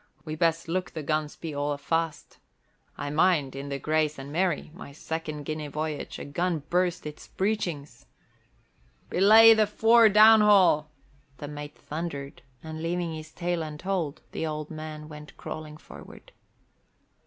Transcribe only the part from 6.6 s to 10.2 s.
burst its breechings" "Belay the fore